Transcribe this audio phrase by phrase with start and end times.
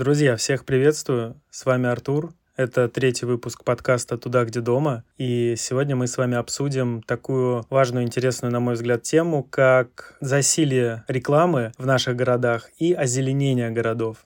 [0.00, 1.38] Друзья, всех приветствую.
[1.50, 2.32] С вами Артур.
[2.56, 5.04] Это третий выпуск подкаста «Туда, где дома».
[5.18, 11.04] И сегодня мы с вами обсудим такую важную, интересную, на мой взгляд, тему, как засилие
[11.06, 14.24] рекламы в наших городах и озеленение городов.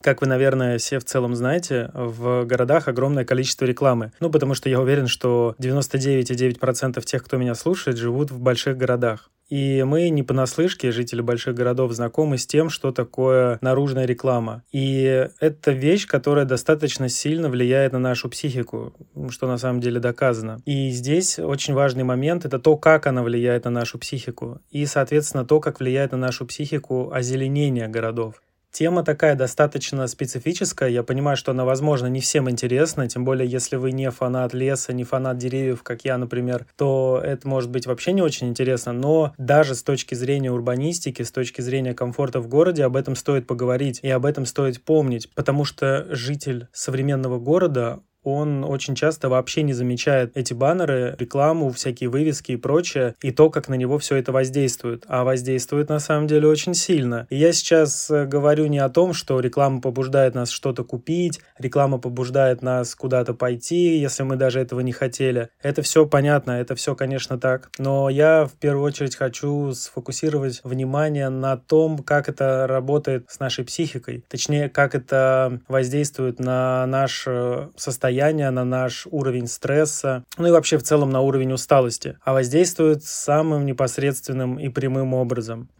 [0.00, 4.10] Как вы, наверное, все в целом знаете, в городах огромное количество рекламы.
[4.18, 9.30] Ну, потому что я уверен, что 99,9% тех, кто меня слушает, живут в больших городах.
[9.48, 14.62] И мы не понаслышке, жители больших городов, знакомы с тем, что такое наружная реклама.
[14.72, 18.94] И это вещь, которая достаточно сильно влияет на нашу психику,
[19.30, 20.60] что на самом деле доказано.
[20.64, 24.60] И здесь очень важный момент— это то, как она влияет на нашу психику.
[24.70, 28.42] И, соответственно, то, как влияет на нашу психику озеленение городов.
[28.72, 30.88] Тема такая достаточно специфическая.
[30.88, 34.94] Я понимаю, что она, возможно, не всем интересна, тем более, если вы не фанат леса,
[34.94, 38.94] не фанат деревьев, как я, например, то это может быть вообще не очень интересно.
[38.94, 43.46] Но даже с точки зрения урбанистики, с точки зрения комфорта в городе, об этом стоит
[43.46, 49.62] поговорить и об этом стоит помнить, потому что житель современного города, он очень часто вообще
[49.62, 54.16] не замечает эти баннеры, рекламу, всякие вывески и прочее, и то, как на него все
[54.16, 55.04] это воздействует.
[55.08, 57.26] А воздействует на самом деле очень сильно.
[57.30, 61.98] И я сейчас э, говорю не о том, что реклама побуждает нас что-то купить, реклама
[61.98, 65.48] побуждает нас куда-то пойти, если мы даже этого не хотели.
[65.62, 67.70] Это все понятно, это все, конечно, так.
[67.78, 73.64] Но я в первую очередь хочу сфокусировать внимание на том, как это работает с нашей
[73.64, 74.24] психикой.
[74.28, 80.76] Точнее, как это воздействует на наше состояние состояние, на наш уровень стресса, ну и вообще
[80.76, 85.70] в целом на уровень усталости, а воздействует самым непосредственным и прямым образом.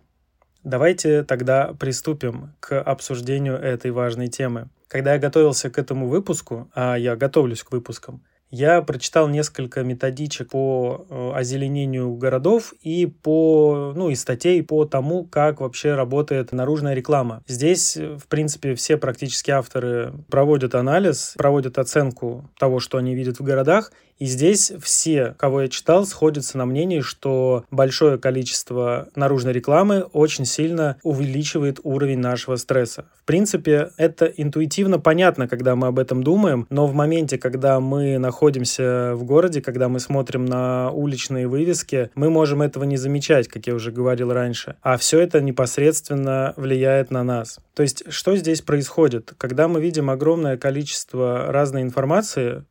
[0.65, 4.71] Давайте тогда приступим к обсуждению этой важной темы.
[4.89, 8.23] Когда я готовился к этому выпуску, а я готовлюсь к выпускам,
[8.53, 15.25] я прочитал несколько методичек по э, озеленению городов и по, ну, и статей по тому,
[15.25, 17.43] как вообще работает наружная реклама.
[17.49, 23.43] Здесь, в принципе, все практически авторы проводят анализ, проводят оценку того, что они видят в
[23.43, 23.91] городах,
[24.23, 30.45] и здесь все, кого я читал, сходятся на мнении, что большое количество наружной рекламы очень
[30.45, 33.07] сильно увеличивает уровень нашего стресса.
[33.21, 38.19] В принципе, это интуитивно понятно, когда мы об этом думаем, но в моменте, когда мы
[38.19, 43.67] находимся в городе, когда мы смотрим на уличные вывески, мы можем этого не замечать, как
[43.67, 44.77] я уже говорил раньше.
[44.83, 47.59] А все это непосредственно влияет на нас.
[47.75, 49.35] То есть, что здесь происходит?
[49.37, 52.63] Когда мы видим огромное количество разной информации,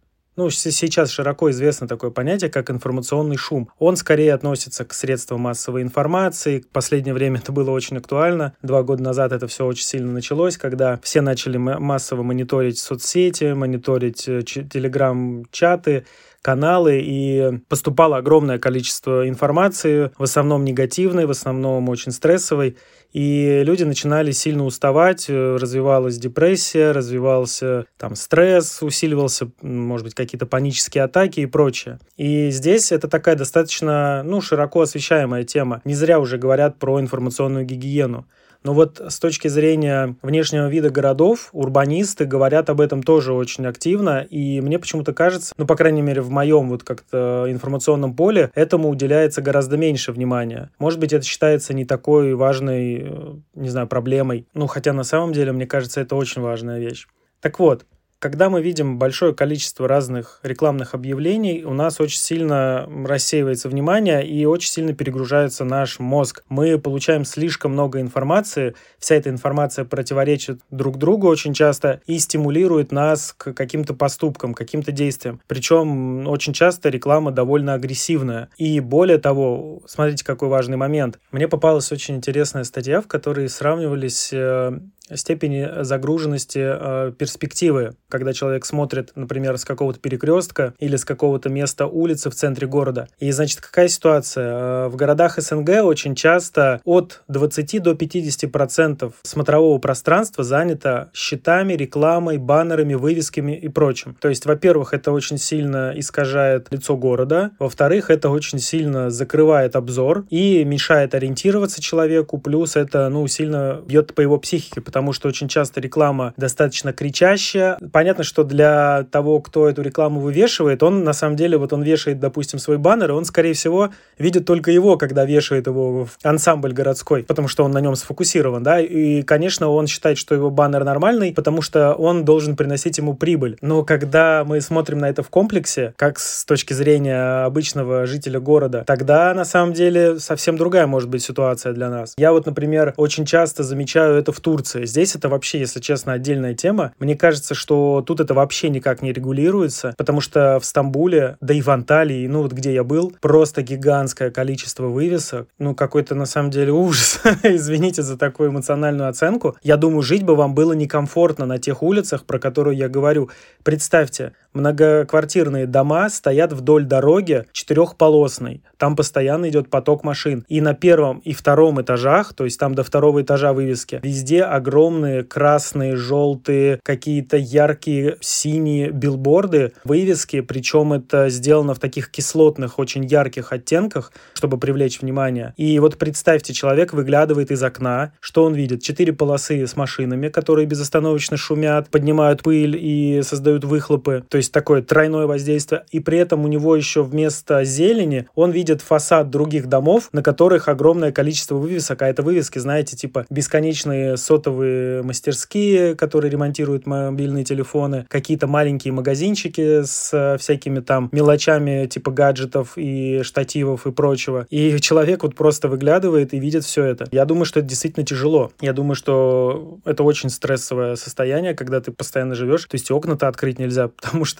[0.41, 3.69] ну, сейчас широко известно такое понятие, как информационный шум.
[3.77, 6.61] Он скорее относится к средствам массовой информации.
[6.61, 8.55] В последнее время это было очень актуально.
[8.63, 14.27] Два года назад это все очень сильно началось, когда все начали массово мониторить соцсети, мониторить
[14.27, 16.05] э, телеграм-чаты,
[16.41, 22.77] каналы, и поступало огромное количество информации, в основном негативной, в основном очень стрессовой
[23.11, 30.45] и люди начинали сильно уставать, э, развивалась депрессия, развивался там стресс, усиливался, может быть, какие-то
[30.45, 31.99] панические атаки и прочее.
[32.17, 35.81] И здесь это такая достаточно, ну, широко освещаемая тема.
[35.83, 38.25] Не зря уже говорят про информационную гигиену.
[38.63, 44.21] Но вот с точки зрения внешнего вида городов, урбанисты говорят об этом тоже очень активно,
[44.29, 48.89] и мне почему-то кажется, ну, по крайней мере, в моем вот как-то информационном поле этому
[48.89, 50.69] уделяется гораздо меньше внимания.
[50.77, 54.45] Может быть, это считается не такой важной, э, не знаю, проблемой.
[54.53, 57.07] Ну, хотя на самом деле, мне кажется, это очень важная вещь.
[57.41, 57.85] Так вот,
[58.21, 64.45] когда мы видим большое количество разных рекламных объявлений, у нас очень сильно рассеивается внимание и
[64.45, 66.43] очень сильно перегружается наш мозг.
[66.47, 72.91] Мы получаем слишком много информации, вся эта информация противоречит друг другу очень часто и стимулирует
[72.91, 75.41] нас к каким-то поступкам, каким-то действиям.
[75.47, 78.49] Причем очень часто реклама довольно агрессивная.
[78.55, 81.19] И более того, смотрите, какой важный момент.
[81.31, 84.79] Мне попалась очень интересная статья, в которой сравнивались э,
[85.15, 91.87] степени загруженности э, перспективы, когда человек смотрит, например, с какого-то перекрестка или с какого-то места
[91.87, 93.07] улицы в центре города.
[93.19, 94.51] И, значит, какая ситуация?
[94.51, 101.73] Э, в городах СНГ очень часто от 20 до 50 процентов смотрового пространства занято счетами,
[101.73, 104.15] рекламой, баннерами, вывесками и прочим.
[104.19, 110.25] То есть, во-первых, это очень сильно искажает лицо города, во-вторых, это очень сильно закрывает обзор
[110.29, 115.29] и мешает ориентироваться человеку, плюс это, ну, сильно бьет по его психике, потому потому что
[115.29, 117.79] очень часто реклама достаточно кричащая.
[117.91, 122.19] Понятно, что для того, кто эту рекламу вывешивает, он на самом деле, вот он вешает,
[122.19, 123.89] допустим, свой баннер, и он, скорее всего,
[124.19, 128.61] видит только его, когда вешает его в ансамбль городской, потому что он на нем сфокусирован,
[128.61, 133.15] да, и, конечно, он считает, что его баннер нормальный, потому что он должен приносить ему
[133.15, 133.57] прибыль.
[133.61, 138.83] Но когда мы смотрим на это в комплексе, как с точки зрения обычного жителя города,
[138.85, 142.13] тогда на самом деле совсем другая может быть ситуация для нас.
[142.17, 144.80] Я вот, например, очень часто замечаю это в Турции.
[144.85, 146.93] Здесь это вообще, если честно, отдельная тема.
[146.99, 151.61] Мне кажется, что тут это вообще никак не регулируется, потому что в Стамбуле, да и
[151.61, 155.47] в Анталии, ну вот где я был, просто гигантское количество вывесок.
[155.59, 157.21] Ну, какой-то на самом деле ужас.
[157.43, 159.55] Извините за такую эмоциональную оценку.
[159.63, 163.29] Я думаю, жить бы вам было некомфортно на тех улицах, про которые я говорю.
[163.63, 168.61] Представьте, многоквартирные дома стоят вдоль дороги четырехполосной.
[168.77, 170.45] Там постоянно идет поток машин.
[170.47, 175.23] И на первом и втором этажах, то есть там до второго этажа вывески, везде огромные
[175.23, 183.51] красные, желтые, какие-то яркие синие билборды, вывески, причем это сделано в таких кислотных, очень ярких
[183.51, 185.53] оттенках, чтобы привлечь внимание.
[185.57, 188.81] И вот представьте, человек выглядывает из окна, что он видит?
[188.81, 194.23] Четыре полосы с машинами, которые безостановочно шумят, поднимают пыль и создают выхлопы.
[194.29, 195.85] То есть такое тройное воздействие.
[195.91, 200.67] И при этом у него еще вместо зелени он видит фасад других домов, на которых
[200.67, 202.01] огромное количество вывесок.
[202.01, 209.83] А это вывески, знаете, типа бесконечные сотовые мастерские, которые ремонтируют мобильные телефоны, какие-то маленькие магазинчики
[209.83, 214.47] с всякими там мелочами типа гаджетов и штативов и прочего.
[214.49, 217.07] И человек вот просто выглядывает и видит все это.
[217.11, 218.51] Я думаю, что это действительно тяжело.
[218.59, 222.65] Я думаю, что это очень стрессовое состояние, когда ты постоянно живешь.
[222.65, 224.30] То есть окна-то открыть нельзя, потому что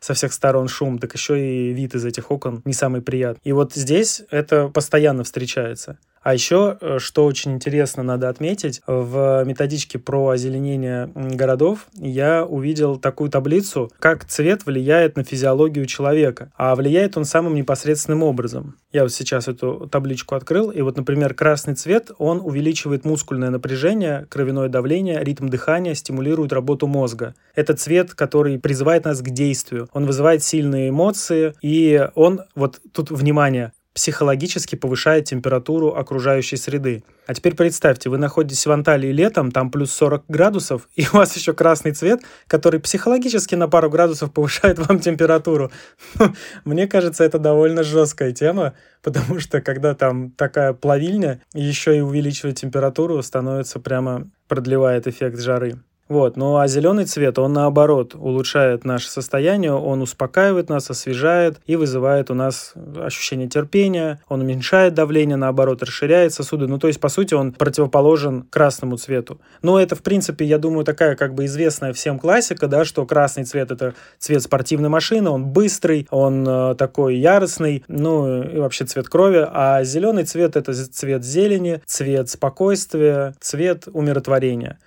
[0.00, 3.40] со всех сторон шум, так еще и вид из этих окон не самый приятный.
[3.44, 5.98] И вот здесь это постоянно встречается.
[6.22, 12.98] А еще, э, что очень интересно надо отметить, в методичке про озеленение городов я увидел
[12.98, 16.52] такую таблицу, как цвет влияет на физиологию человека.
[16.56, 18.76] А влияет он самым непосредственным образом.
[18.92, 24.26] Я вот сейчас эту табличку открыл, и вот, например, красный цвет, он увеличивает мускульное напряжение,
[24.28, 27.34] кровяное давление, ритм дыхания, стимулирует работу мозга.
[27.54, 29.88] Это цвет, который призывает нас к действию.
[29.92, 37.02] Он вызывает сильные эмоции, и он, вот тут, внимание, психологически повышает температуру окружающей среды.
[37.26, 41.36] А теперь представьте, вы находитесь в Анталии летом, там плюс 40 градусов, и у вас
[41.36, 45.72] еще красный цвет, который психологически на пару градусов повышает вам температуру.
[46.64, 52.56] Мне кажется, это довольно жесткая тема, потому что когда там такая плавильня, еще и увеличивает
[52.56, 55.78] температуру, становится прямо продлевает эффект жары.
[56.10, 56.36] Вот.
[56.36, 62.32] Ну а зеленый цвет, он наоборот улучшает наше состояние, он успокаивает нас, освежает и вызывает
[62.32, 66.66] у нас ощущение терпения, он уменьшает давление, наоборот, расширяет сосуды.
[66.66, 69.40] Ну то есть, по сути, он противоположен красному цвету.
[69.62, 73.44] Но это, в принципе, я думаю, такая как бы известная всем классика, да, что красный
[73.44, 79.08] цвет— это цвет спортивной машины, он быстрый, он э, такой яростный, ну и вообще цвет
[79.08, 84.80] крови, а зеленый цвет— это цвет зелени, цвет спокойствия, цвет умиротворения.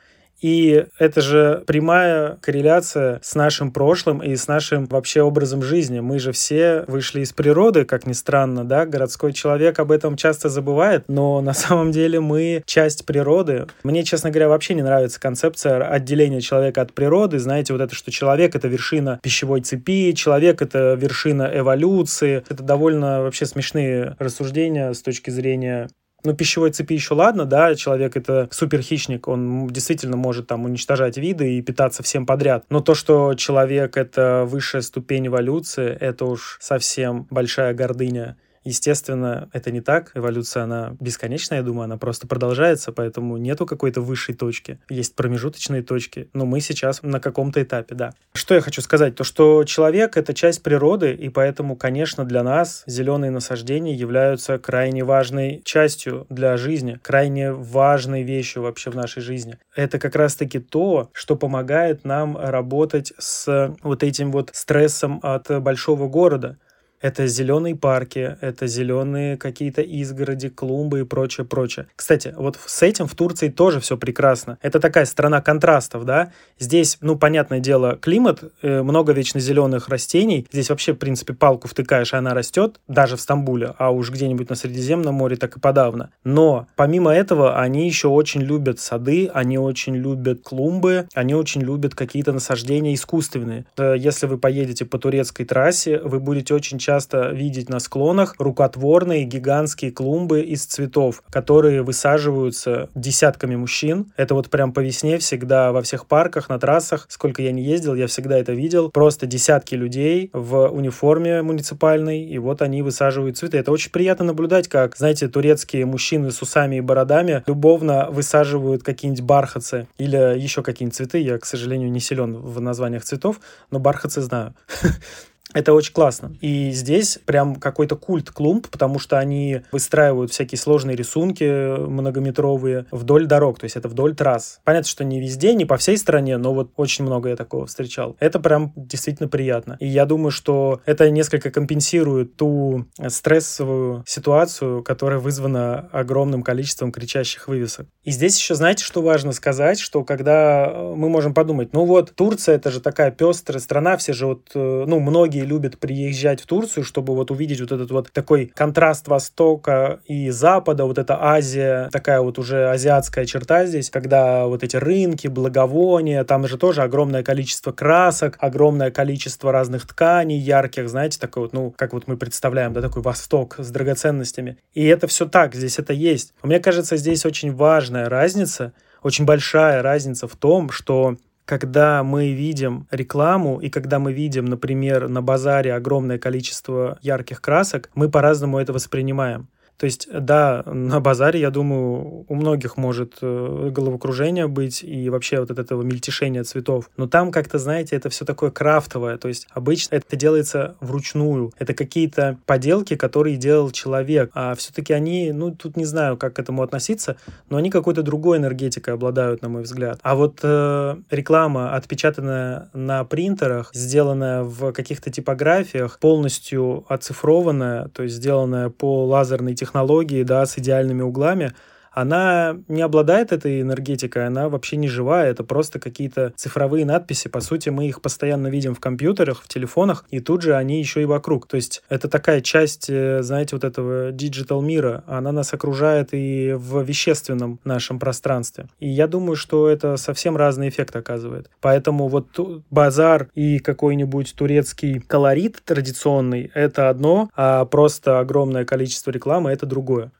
[0.44, 6.02] И это же прямая корреляция с нашим прошлым и с нашим вообще образом жизни.
[6.02, 10.50] Мы же все вышли из природы, как ни странно, да, городской человек об этом часто
[10.50, 13.68] забывает, но на самом деле мы часть природы.
[13.84, 17.40] Мне, честно говоря, вообще не нравится концепция отделения человека от природы.
[17.40, 22.44] Знаете, вот это, что человек— это вершина пищевой цепи, человек— это вершина эволюции.
[22.50, 25.88] Это довольно вообще смешные рассуждения с точки зрения
[26.24, 31.56] ну, пищевой цепи еще ладно, да, человек это суперхищник, он действительно может там уничтожать виды
[31.58, 32.66] и питаться всем подряд.
[32.70, 38.38] Но то, что человек это высшая ступень эволюции, это уж совсем большая гордыня.
[38.64, 40.12] Естественно, это не так.
[40.16, 44.80] Эволюция, она бесконечная, я думаю, она просто продолжается, поэтому нету какой-то высшей точки.
[44.90, 48.14] Есть промежуточные точки, но мы сейчас на каком-то этапе, да.
[48.34, 49.16] Что я хочу сказать?
[49.16, 55.04] То, что человек— это часть природы, и поэтому, конечно, для нас зеленые насаждения являются крайне
[55.04, 59.58] важной частью для жизни, крайне важной вещью вообще в нашей жизни.
[59.76, 66.08] Это как раз-таки то, что помогает нам работать с вот этим вот стрессом от большого
[66.08, 66.58] города.
[67.04, 71.88] Это зеленые парки, это зеленые какие-то изгороди, клумбы и прочее, прочее.
[71.98, 74.58] Кстати, вот с этим в Турции тоже все прекрасно.
[74.62, 76.32] Это такая страна контрастов, да.
[76.60, 80.48] Здесь, ну, понятное дело, климат, э, много вечно зеленых растений.
[80.50, 84.50] Здесь вообще, в принципе, палку втыкаешь, и она растет, даже в Стамбуле, а уж где-нибудь
[84.50, 86.10] на Средиземном море так и подавно.
[86.24, 91.96] Но помимо этого, они еще очень любят сады, они очень любят клумбы, они очень любят
[91.96, 93.66] какие-то насаждения искусственные.
[93.78, 98.36] Э, если вы поедете по турецкой трассе, вы будете очень часто часто видеть на склонах
[98.38, 104.12] рукотворные гигантские клумбы из цветов, которые высаживаются десятками мужчин.
[104.16, 107.96] Это вот прям по весне всегда во всех парках, на трассах, сколько я не ездил,
[107.96, 108.92] я всегда это видел.
[108.92, 113.58] Просто десятки людей в униформе муниципальной, и вот они высаживают цветы.
[113.58, 119.24] Это очень приятно наблюдать, как, знаете, турецкие мужчины с усами и бородами любовно высаживают какие-нибудь
[119.24, 121.18] бархатцы или еще какие-нибудь цветы.
[121.18, 123.40] Я, к сожалению, не силен в названиях цветов,
[123.72, 124.54] но бархатцы знаю.
[125.54, 126.36] Это очень классно.
[126.42, 133.26] И здесь прям какой-то культ клумб, потому что они выстраивают всякие сложные рисунки многометровые вдоль
[133.26, 134.60] дорог, то есть это вдоль трасс.
[134.64, 138.16] Понятно, что не везде, не по всей стране, но вот очень много я такого встречал.
[138.20, 139.78] Это прям действительно приятно.
[139.80, 147.48] И я думаю, что это несколько компенсирует ту стрессовую ситуацию, которая вызвана огромным количеством кричащих
[147.48, 147.88] вывесок.
[148.04, 152.56] И здесь еще, знаете, что важно сказать, что когда мы можем подумать, ну вот Турция
[152.56, 156.84] это же такая пестрая страна, все же вот, э, ну многие любят приезжать в Турцию,
[156.84, 162.22] чтобы вот увидеть вот этот вот такой контраст Востока и Запада, вот эта Азия, такая
[162.22, 167.72] вот уже азиатская черта здесь, когда вот эти рынки, благовония, там же тоже огромное количество
[167.72, 172.82] красок, огромное количество разных тканей ярких, знаете, такой вот, ну, как вот мы представляем, да,
[172.82, 174.58] такой Восток с драгоценностями.
[174.74, 176.34] И это все так, здесь это есть.
[176.44, 182.88] Мне кажется, здесь очень важная разница, очень большая разница в том, что когда мы видим
[182.92, 188.74] рекламу и когда мы видим, например, на базаре огромное количество ярких красок, мы по-разному это
[188.74, 189.50] воспринимаем.
[189.78, 195.40] То есть, да, на базаре, я думаю, у многих может э, головокружение быть и вообще
[195.40, 196.90] вот от этого мельтешения цветов.
[196.98, 199.18] Но там как-то, знаете, это все такое крафтовое.
[199.18, 201.52] То есть обычно это делается вручную.
[201.58, 204.32] Это какие-то поделки, которые делал человек.
[204.34, 207.18] А все-таки они, ну, тут не знаю, как к этому относиться,
[207.50, 210.00] но они какой-то другой энергетикой обладают, на мой взгляд.
[210.02, 218.16] А вот э, реклама, отпечатанная на принтерах, сделанная в каких-то типографиях, полностью оцифрованная, то есть
[218.16, 221.54] сделанная по лазерной технологии, да, с идеальными углами,
[221.94, 227.28] она не обладает этой энергетикой, она вообще не живая, это просто какие-то цифровые надписи.
[227.28, 231.02] По сути, мы их постоянно видим в компьютерах, в телефонах, и тут же они еще
[231.02, 231.48] и вокруг.
[231.48, 236.54] То есть это такая часть, э, знаете, вот этого digital мира, она нас окружает и
[236.54, 238.68] в вещественном нашем пространстве.
[238.80, 241.50] И я думаю, что это совсем разный эффект оказывает.
[241.62, 242.28] Поэтому вот
[242.70, 250.12] базар и какой-нибудь турецкий колорит традиционный— это одно, а просто огромное количество рекламы— это другое.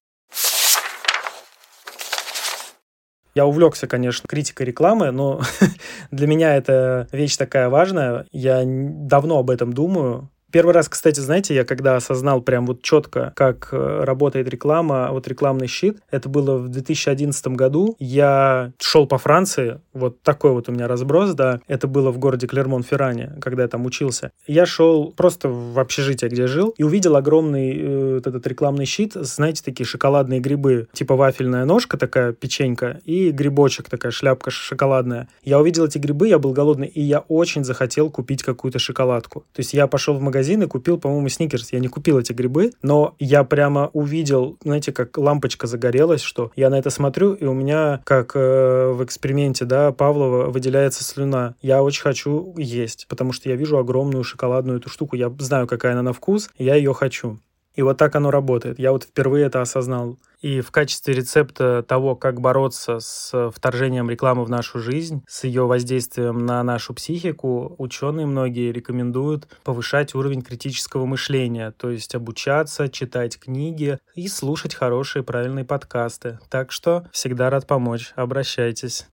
[3.36, 5.42] Я увлекся, конечно, критикой рекламы, но
[6.12, 8.26] для меня это вещь такая важная.
[8.32, 10.30] Я давно об этом думаю.
[10.54, 15.28] Первый раз, кстати, знаете, я когда осознал прям вот четко, как э, работает реклама, вот
[15.28, 17.96] рекламный щит, это было в 2011 году.
[17.98, 22.46] Я шел по Франции, вот такой вот у меня разброс, да, это было в городе
[22.46, 24.30] Клермон-Ферране, когда я там учился.
[24.46, 29.14] Я шел просто в общежитие, где жил, и увидел огромный э, вот этот рекламный щит,
[29.14, 35.30] знаете, такие шоколадные грибы, типа вафельная ножка такая, печенька, и грибочек такая шляпка шоколадная.
[35.44, 39.46] Я увидел эти грибы, я был голодный, и я очень захотел купить какую-то шоколадку.
[39.52, 41.72] То есть я пошел в магазин, магазин и купил, по-моему, сникерс.
[41.72, 46.70] Я не купил эти грибы, но я прямо увидел, знаете, как лампочка загорелась, что я
[46.70, 51.56] на это смотрю, и у меня, как э, в эксперименте, да, Павлова, выделяется слюна.
[51.62, 55.16] Я очень хочу есть, потому что я вижу огромную шоколадную эту штуку.
[55.16, 57.40] Я знаю, какая она на вкус, я ее хочу.
[57.76, 58.78] И вот так оно работает.
[58.80, 60.18] Я вот впервые это осознал.
[60.42, 65.66] И в качестве рецепта того, как бороться с вторжением рекламы в нашу жизнь, с ее
[65.66, 73.40] воздействием на нашу психику, ученые многие рекомендуют повышать уровень критического мышления, то есть обучаться, читать
[73.40, 76.40] книги и слушать хорошие правильные подкасты.
[76.50, 78.12] Так что всегда рад помочь.
[78.16, 79.08] Обращайтесь.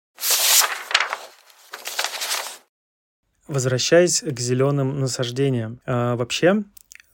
[3.46, 5.80] Возвращаясь к зеленым насаждениям.
[5.84, 6.64] А, вообще,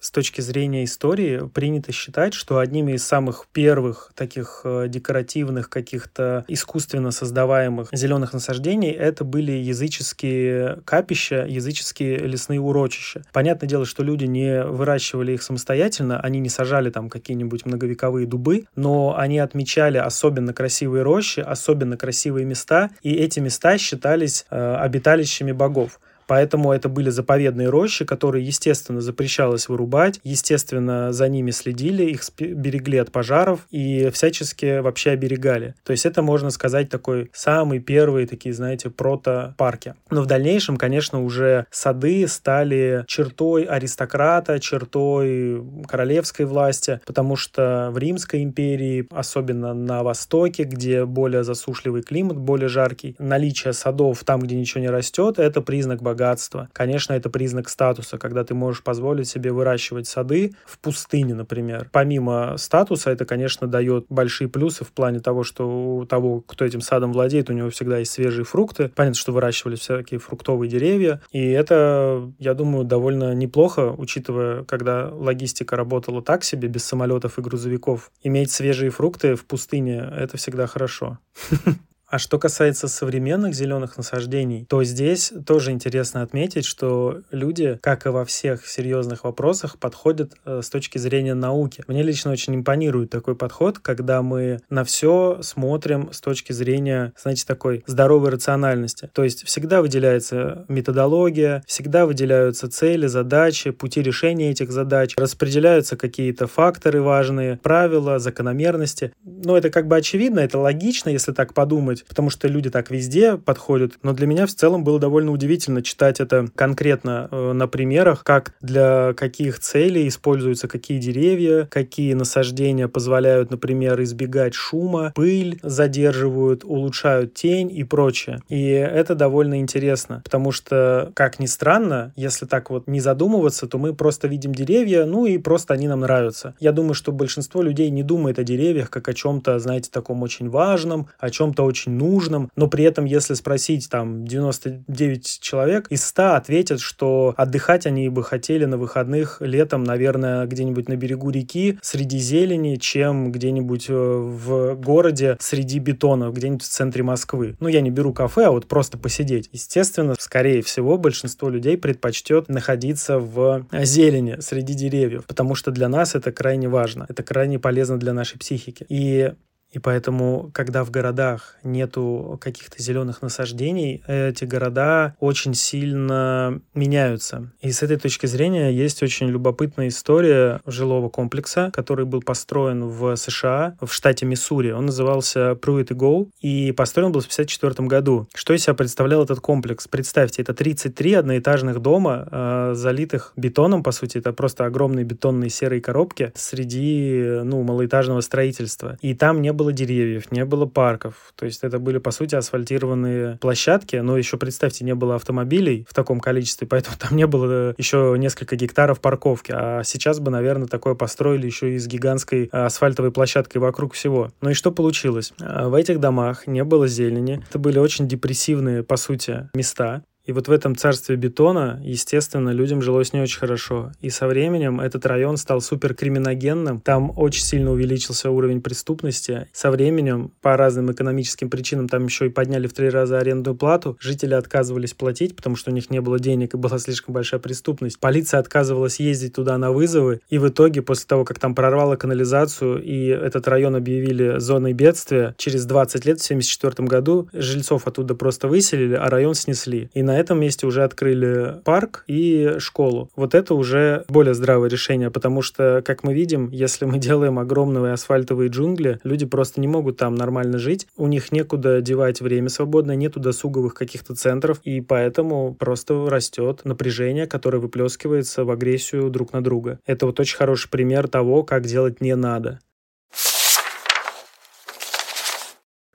[0.00, 6.44] с точки зрения истории принято считать, что одними из самых первых таких э, декоративных каких-то
[6.48, 13.22] искусственно создаваемых зеленых насаждений это были языческие капища, языческие лесные урочища.
[13.32, 18.66] Понятное дело, что люди не выращивали их самостоятельно, они не сажали там какие-нибудь многовековые дубы,
[18.76, 25.52] но они отмечали особенно красивые рощи, особенно красивые места, и эти места считались э, обиталищами
[25.52, 25.98] богов.
[26.26, 32.98] Поэтому это были заповедные рощи, которые, естественно, запрещалось вырубать, естественно, за ними следили, их берегли
[32.98, 35.74] от пожаров и всячески вообще оберегали.
[35.84, 39.94] То есть это, можно сказать, такой самый первый, такие, знаете, прото-парки.
[40.10, 47.98] Но в дальнейшем, конечно, уже сады стали чертой аристократа, чертой королевской власти, потому что в
[47.98, 54.56] Римской империи, особенно на Востоке, где более засушливый климат, более жаркий, наличие садов там, где
[54.56, 56.68] ничего не растет, это признак богатства богатство.
[56.72, 61.90] Конечно, это признак статуса, когда ты можешь позволить себе выращивать сады в пустыне, например.
[61.92, 66.80] Помимо статуса, это, конечно, дает большие плюсы в плане того, что у того, кто этим
[66.80, 68.90] садом владеет, у него всегда есть свежие фрукты.
[68.94, 71.20] Понятно, что выращивали всякие фруктовые деревья.
[71.32, 77.42] И это, я думаю, довольно неплохо, учитывая, когда логистика работала так себе, без самолетов и
[77.42, 78.10] грузовиков.
[78.22, 81.18] Иметь свежие фрукты в пустыне— это всегда хорошо.
[82.08, 88.10] А что касается современных зеленых насаждений, то здесь тоже интересно отметить, что люди, как и
[88.10, 91.82] во всех серьезных вопросах, подходят э, с точки зрения науки.
[91.88, 97.44] Мне лично очень импонирует такой подход, когда мы на все смотрим с точки зрения, знаете,
[97.44, 99.10] такой здоровой рациональности.
[99.12, 106.46] То есть всегда выделяется методология, всегда выделяются цели, задачи, пути решения этих задач, распределяются какие-то
[106.46, 109.12] факторы важные, правила, закономерности.
[109.24, 113.36] Но это как бы очевидно, это логично, если так подумать, потому что люди так везде
[113.36, 113.94] подходят.
[114.02, 118.54] Но для меня в целом было довольно удивительно читать это конкретно э, на примерах, как
[118.60, 127.34] для каких целей используются какие деревья, какие насаждения позволяют, например, избегать шума, пыль задерживают, улучшают
[127.34, 128.40] тень и прочее.
[128.48, 133.78] И это довольно интересно, потому что, как ни странно, если так вот не задумываться, то
[133.78, 136.54] мы просто видим деревья, ну и просто они нам нравятся.
[136.60, 140.48] Я думаю, что большинство людей не думает о деревьях как о чем-то, знаете, таком очень
[140.48, 146.34] важном, о чем-то очень нужном, но при этом, если спросить там 99 человек, из 100
[146.34, 152.18] ответят, что отдыхать они бы хотели на выходных летом, наверное, где-нибудь на берегу реки, среди
[152.18, 157.56] зелени, чем где-нибудь э, в городе среди бетона, где-нибудь в центре Москвы.
[157.60, 159.48] Ну, я не беру кафе, а вот просто посидеть.
[159.52, 166.14] Естественно, скорее всего, большинство людей предпочтет находиться в зелени среди деревьев, потому что для нас
[166.14, 168.86] это крайне важно, это крайне полезно для нашей психики.
[168.88, 169.32] И
[169.70, 177.52] и поэтому, когда в городах нету каких-то зеленых насаждений, эти города очень сильно меняются.
[177.60, 183.16] И с этой точки зрения есть очень любопытная история жилого комплекса, который был построен в
[183.16, 184.70] США, в штате Миссури.
[184.70, 188.28] Он назывался Pruitt Go, и построен был в 1954 году.
[188.34, 189.88] Что из себя представлял этот комплекс?
[189.88, 195.80] Представьте, это 33 одноэтажных дома, э, залитых бетоном, по сути, это просто огромные бетонные серые
[195.80, 198.96] коробки среди, ну, малоэтажного строительства.
[199.00, 201.32] И там не было деревьев, не было парков.
[201.34, 205.94] То есть это были, по сути, асфальтированные площадки, но еще, представьте, не было автомобилей в
[205.94, 209.52] таком количестве, поэтому там не было еще несколько гектаров парковки.
[209.54, 214.30] А сейчас бы, наверное, такое построили еще и с гигантской асфальтовой площадкой вокруг всего.
[214.40, 215.32] Ну и что получилось?
[215.38, 217.42] В этих домах не было зелени.
[217.48, 220.02] Это были очень депрессивные, по сути, места.
[220.26, 223.92] И вот в этом царстве бетона, естественно, людям жилось не очень хорошо.
[224.00, 226.80] И со временем этот район стал супер криминогенным.
[226.80, 229.48] Там очень сильно увеличился уровень преступности.
[229.52, 233.96] Со временем, по разным экономическим причинам, там еще и подняли в три раза арендную плату.
[234.00, 238.00] Жители отказывались платить, потому что у них не было денег и была слишком большая преступность.
[238.00, 240.20] Полиция отказывалась ездить туда на вызовы.
[240.28, 245.34] И в итоге, после того, как там прорвало канализацию и этот район объявили зоной бедствия,
[245.38, 249.90] через 20 лет, в 1974 году, жильцов оттуда просто выселили, а район снесли.
[249.94, 253.10] И на на этом месте уже открыли парк и школу.
[253.16, 257.92] Вот это уже более здравое решение, потому что, как мы видим, если мы делаем огромные
[257.92, 262.96] асфальтовые джунгли, люди просто не могут там нормально жить, у них некуда девать время свободное,
[262.96, 269.44] нету досуговых каких-то центров, и поэтому просто растет напряжение, которое выплескивается в агрессию друг на
[269.44, 269.80] друга.
[269.84, 272.60] Это вот очень хороший пример того, как делать не надо.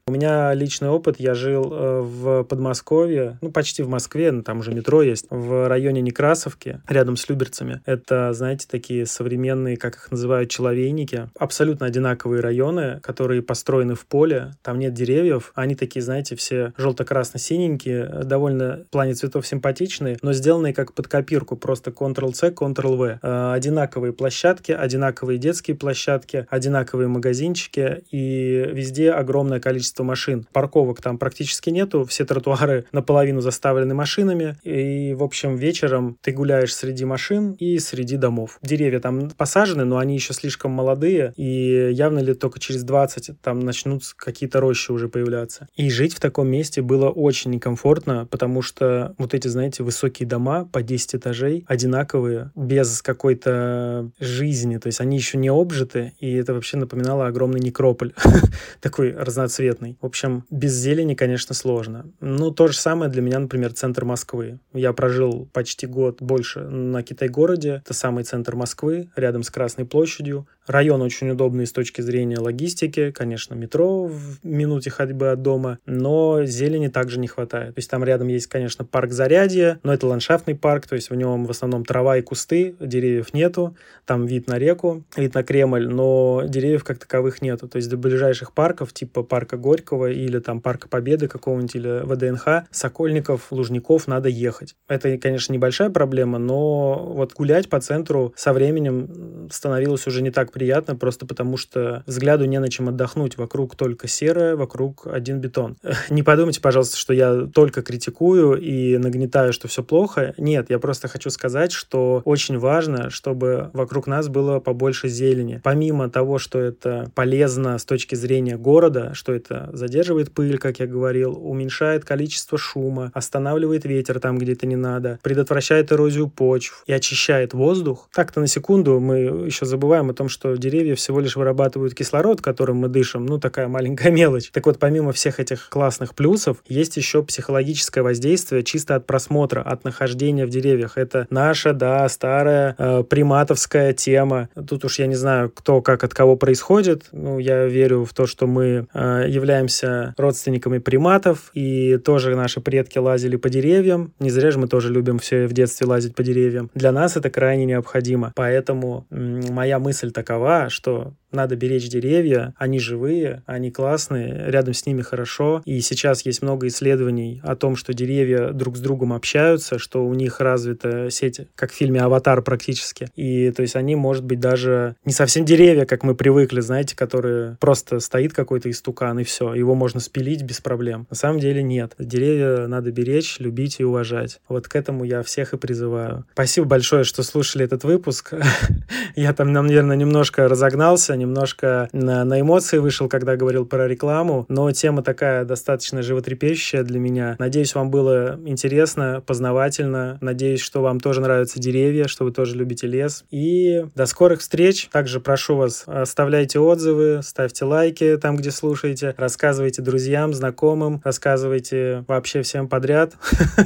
[0.08, 1.20] У меня личный опыт.
[1.20, 5.68] Я жил э, в Подмосковье, ну, почти в Москве, ну, там уже метро есть, в
[5.68, 7.82] районе Некрасовки, рядом с Люберцами.
[7.86, 11.30] Это, знаете, такие современные, как их называют, человейники.
[11.38, 14.52] Абсолютно одинаковые районы, которые построены в поле.
[14.64, 15.52] Там нет деревьев.
[15.56, 21.56] Они такие, знаете, все желто-красно-синенькие, довольно в плане цветов симпатичные, но сделанные как под копирку.
[21.56, 23.20] Просто Ctrl-C, Ctrl-V.
[23.22, 30.46] Э, одинаковые площадки, одинаковые детские площадки, одинаковые магазинчики и везде огромное количество количество машин.
[30.54, 34.56] Парковок там практически нету, все тротуары наполовину заставлены машинами.
[34.64, 38.60] И, в общем, вечером ты гуляешь среди машин и среди домов.
[38.62, 43.60] Деревья там посажены, но они еще слишком молодые, и явно ли только через 20 там
[43.60, 45.68] начнут какие-то рощи уже появляться.
[45.76, 50.66] И жить в таком месте было очень некомфортно, потому что вот эти, знаете, высокие дома
[50.66, 56.54] по 10 этажей, одинаковые, без какой-то жизни, то есть они еще не обжиты, и это
[56.54, 58.14] вообще напоминало огромный некрополь,
[58.82, 59.98] такой разноцветный приятный.
[60.02, 62.06] В общем, без зелени, конечно, сложно.
[62.20, 64.60] Ну, то же самое для меня, например, центр Москвы.
[64.74, 67.82] Я прожил почти год больше на Китай-городе.
[67.84, 70.48] Это самый центр Москвы, рядом с Красной площадью.
[70.68, 73.12] Район очень удобный с точки зрения логистики.
[73.12, 77.76] Конечно, метро в минуте ходьбы от дома, но зелени также не хватает.
[77.76, 81.16] То есть там рядом есть, конечно, парк Зарядье, но это ландшафтный парк, то есть в
[81.16, 83.76] нем в основном трава и кусты, деревьев нету.
[84.06, 87.68] Там вид на реку, вид на Кремль, но деревьев как таковых нету.
[87.68, 92.68] То есть до ближайших парков, типа парка Горького или там парка Победы какого-нибудь или ВДНХ,
[92.72, 94.76] Сокольников, Лужников надо ехать.
[94.88, 100.51] Это, конечно, небольшая проблема, но вот гулять по центру со временем становилось уже не так
[100.52, 103.38] приятно, просто потому что взгляду не на чем отдохнуть.
[103.38, 105.78] Вокруг только серое, вокруг один бетон.
[106.10, 110.34] Не подумайте, пожалуйста, что я только критикую и нагнетаю, что все плохо.
[110.38, 115.62] Нет, я просто хочу сказать, что очень важно, чтобы вокруг нас было побольше зелени.
[115.64, 120.88] Помимо того, что это полезно с точки зрения города, что это задерживает пыль, как я
[120.88, 126.94] говорил, уменьшает количество шума, останавливает ветер там, где это не надо, предотвращает эрозию почв и
[126.94, 128.10] очищает воздух.
[128.14, 132.78] Так-то на секунду мы еще забываем о том, что деревья всего лишь вырабатывают кислород, которым
[132.78, 133.26] мы дышим.
[133.26, 134.52] Ну, такая маленькая мелочь.
[134.52, 139.84] Так вот, помимо всех этих классных плюсов, есть еще психологическое воздействие чисто от просмотра, от
[139.84, 140.98] нахождения в деревьях.
[140.98, 144.50] Это наша, да, старая э, приматовская тема.
[144.68, 147.06] Тут уж я не знаю, кто как от кого происходит.
[147.12, 152.98] Ну, я верю в то, что мы э, являемся родственниками приматов, и тоже наши предки
[152.98, 154.14] лазили по деревьям.
[154.20, 156.70] Не зря же мы тоже любим все в детстве лазить по деревьям.
[156.74, 158.32] Для нас это крайне необходимо.
[158.36, 165.02] Поэтому моя мысль такова, что надо беречь деревья, они живые, они классные, рядом с ними
[165.02, 165.62] хорошо.
[165.66, 170.14] И сейчас есть много исследований о том, что деревья друг с другом общаются, что у
[170.14, 173.10] них развита сеть, как в фильме «Аватар» практически.
[173.16, 177.58] И то есть они, может быть, даже не совсем деревья, как мы привыкли, знаете, которые
[177.60, 181.08] просто стоит какой-то истукан и все, его можно спилить без проблем.
[181.10, 181.94] На самом деле нет.
[181.98, 184.40] Деревья надо беречь, любить и уважать.
[184.48, 186.26] Вот к этому я всех и призываю.
[186.34, 188.34] Спасибо большое, что слушали этот выпуск.
[189.16, 194.72] Я там, наверное, немножко разогнался, немножко на, на эмоции вышел, когда говорил про рекламу, но
[194.72, 197.36] тема такая достаточно животрепещущая для меня.
[197.40, 200.18] Надеюсь, вам было интересно, познавательно.
[200.22, 203.24] Надеюсь, что вам тоже нравятся деревья, что вы тоже любите лес.
[203.32, 204.90] И до скорых встреч.
[204.92, 212.42] Также прошу вас, оставляйте отзывы, ставьте лайки там, где слушаете, рассказывайте друзьям, знакомым, рассказывайте вообще
[212.42, 213.14] всем подряд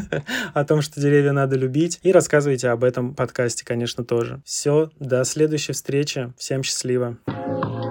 [0.54, 4.41] о том, что деревья надо любить, и рассказывайте об этом подкасте, конечно, тоже.
[4.46, 6.34] Все, до следующей встречи.
[6.38, 7.18] Всем счастливо.
[7.28, 7.85] Thank Thank you.